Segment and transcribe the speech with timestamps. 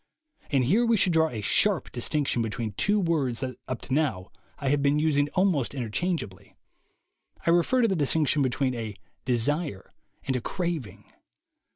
[0.49, 4.31] And here we should draw a sharp distinction between two words that up to now
[4.57, 6.55] I have been using almost interchangeably.
[7.45, 8.95] I refer to the distinction between a
[9.25, 9.93] desire
[10.23, 11.05] and a crazing.